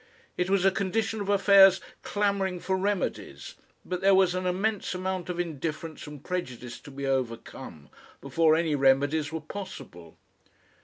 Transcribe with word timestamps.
It 0.35 0.49
was 0.49 0.65
a 0.65 0.71
condition 0.71 1.21
of 1.21 1.29
affairs 1.29 1.79
clamouring 2.01 2.59
for 2.59 2.75
remedies, 2.75 3.53
but 3.85 4.01
there 4.01 4.15
was 4.15 4.33
an 4.33 4.47
immense 4.47 4.95
amount 4.95 5.29
of 5.29 5.39
indifference 5.39 6.07
and 6.07 6.23
prejudice 6.23 6.79
to 6.79 6.89
be 6.89 7.05
overcome 7.05 7.87
before 8.19 8.55
any 8.55 8.73
remedies 8.73 9.31
were 9.31 9.41
possible. 9.41 10.17